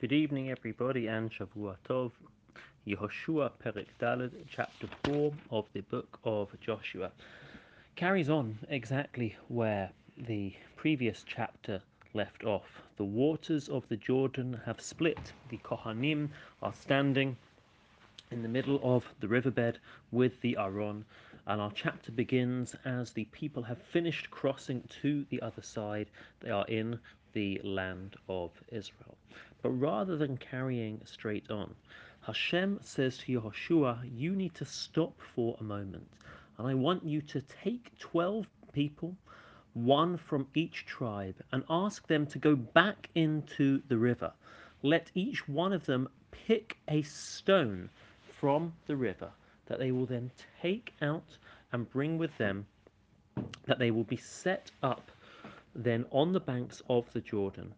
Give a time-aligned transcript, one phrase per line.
[0.00, 2.12] Good evening, everybody, and Shavua Tov.
[2.86, 7.12] Yehoshua Perek Daled, chapter 4 of the book of Joshua,
[7.96, 11.82] carries on exactly where the previous chapter
[12.14, 12.80] left off.
[12.96, 15.34] The waters of the Jordan have split.
[15.50, 16.30] The Kohanim
[16.62, 17.36] are standing
[18.30, 19.80] in the middle of the riverbed
[20.12, 21.04] with the Aron,
[21.46, 26.08] and our chapter begins as the people have finished crossing to the other side.
[26.40, 26.98] They are in
[27.34, 29.18] the land of Israel.
[29.62, 31.74] But rather than carrying straight on,
[32.22, 36.08] Hashem says to Yehoshua, You need to stop for a moment,
[36.56, 39.16] and I want you to take 12 people,
[39.74, 44.32] one from each tribe, and ask them to go back into the river.
[44.82, 47.90] Let each one of them pick a stone
[48.38, 49.30] from the river
[49.66, 50.30] that they will then
[50.62, 51.36] take out
[51.72, 52.66] and bring with them,
[53.66, 55.10] that they will be set up
[55.74, 57.74] then on the banks of the Jordan.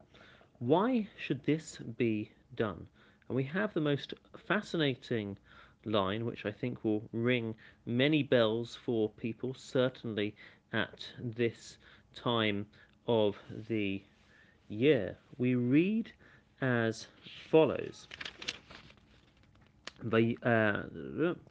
[0.65, 2.87] Why should this be done?
[3.27, 4.14] And we have the most
[4.47, 5.37] fascinating
[5.84, 10.37] line, which I think will ring many bells for people, certainly
[10.72, 11.78] at this
[12.14, 12.64] time
[13.09, 13.37] of
[13.69, 14.05] the
[14.69, 15.19] year.
[15.37, 16.12] We read
[16.61, 17.09] as
[17.50, 18.06] follows.
[20.05, 20.84] By, uh,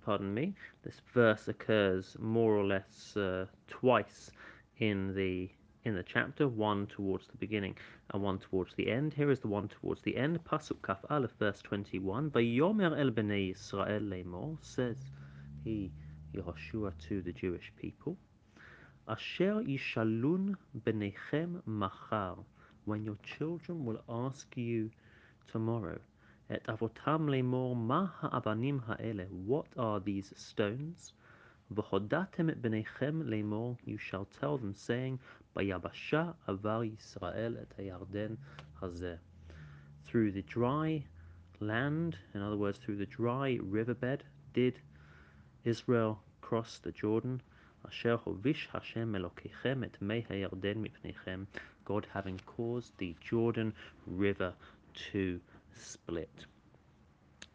[0.05, 4.31] pardon me, this verse occurs more or less uh, twice
[4.77, 5.49] in the
[5.83, 7.75] in the chapter, one towards the beginning
[8.13, 9.13] and one towards the end.
[9.13, 12.29] Here is the one towards the end, Pasuk Kaf Aleph, verse 21.
[12.31, 14.97] Yomer el bnei Yisrael lemor, says
[15.63, 15.91] he,
[16.35, 18.15] Yehoshua, to the Jewish people,
[19.07, 22.37] Asher yishalun b'nechem machar,
[22.85, 24.91] when your children will ask you
[25.47, 25.99] tomorrow,
[26.49, 31.13] et avotam lemor ma ha'avanim ha'ele, what are these stones?
[31.73, 35.19] V'hodatem et you shall tell them, saying,
[35.55, 38.38] Bayabasha avar Yisrael et Yarden
[38.81, 39.17] hazeh.
[40.03, 41.03] Through the dry
[41.61, 44.80] land, in other words, through the dry riverbed, did
[45.64, 47.42] Israel cross the Jordan.
[47.86, 50.26] Asher hovish Hashem elokechem et mei.
[51.86, 53.73] God having caused the Jordan
[54.05, 54.53] River
[55.11, 55.39] to
[55.73, 56.45] split.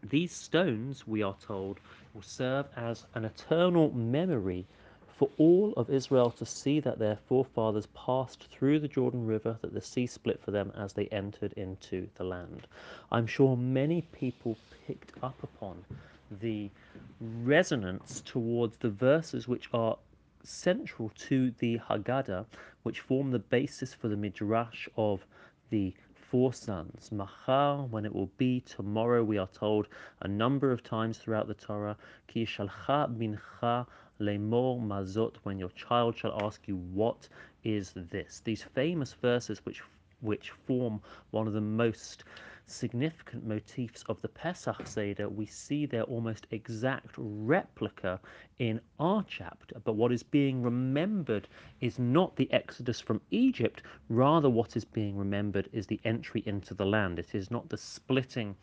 [0.08, 1.80] These stones, we are told,
[2.14, 4.64] will serve as an eternal memory
[5.08, 9.74] for all of Israel to see that their forefathers passed through the Jordan River, that
[9.74, 12.68] the sea split for them as they entered into the land.
[13.10, 14.56] I'm sure many people
[14.86, 15.84] picked up upon
[16.30, 16.70] the
[17.18, 19.98] resonance towards the verses which are
[20.44, 22.46] central to the Haggadah,
[22.84, 25.26] which form the basis for the Midrash of
[25.70, 25.94] the
[26.30, 27.10] four sons.
[27.12, 29.88] Machar, when it will be, tomorrow, we are told
[30.22, 33.86] a number of times throughout the Torah, Ki shalcha mincha
[34.20, 37.28] lemor mazot, when your child shall ask you, what
[37.64, 38.40] is this?
[38.44, 39.82] These famous verses which
[40.20, 41.00] which form
[41.30, 42.24] one of the most
[42.68, 48.20] significant motifs of the Pesach Seder, we see their almost exact replica
[48.58, 49.78] in our chapter.
[49.84, 51.48] But what is being remembered
[51.80, 56.74] is not the exodus from Egypt, rather, what is being remembered is the entry into
[56.74, 57.18] the land.
[57.18, 58.56] It is not the splitting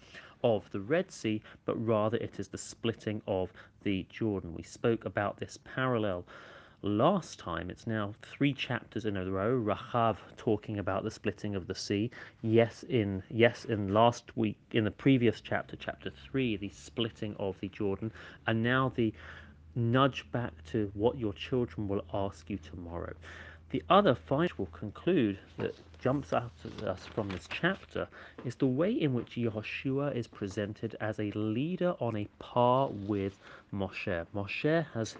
[0.43, 3.53] of the Red Sea, but rather it is the splitting of
[3.83, 4.53] the Jordan.
[4.53, 6.25] We spoke about this parallel
[6.83, 7.69] last time.
[7.69, 9.57] It's now three chapters in a row.
[9.57, 12.11] Rachav talking about the splitting of the sea.
[12.41, 17.59] Yes, in yes in last week in the previous chapter, chapter three, the splitting of
[17.61, 18.11] the Jordan,
[18.47, 19.13] and now the
[19.75, 23.13] nudge back to what your children will ask you tomorrow.
[23.71, 28.07] The other find will conclude that jumps out at us from this chapter
[28.45, 33.39] is the way in which Yehoshua is presented as a leader on a par with
[33.73, 34.27] Moshe.
[34.35, 35.15] Moshe has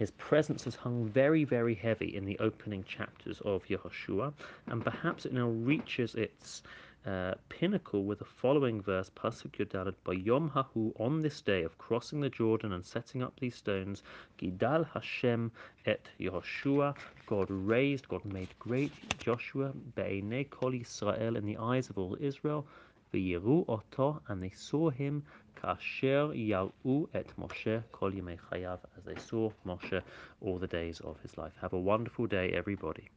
[0.00, 4.32] his presence has hung very, very heavy in the opening chapters of Yehoshua,
[4.68, 6.62] and perhaps it now reaches its
[7.04, 11.76] uh, pinnacle with the following verse, Pasuk Yodalet, by Yom Hahu, on this day of
[11.76, 14.02] crossing the Jordan and setting up these stones,
[14.38, 15.52] Gidal Hashem
[15.84, 16.94] et Yehoshua,
[17.26, 22.66] God raised, God made great Joshua, Be'enei Kol Yisrael, in the eyes of all Israel,
[23.12, 25.24] V'yiru oto, and they saw him,
[25.56, 30.02] Kasher Ya'u et Moshe Kol Yemei Chayav, as they saw Moshe
[30.40, 31.52] all the days of his life.
[31.60, 33.08] Have a wonderful day, everybody.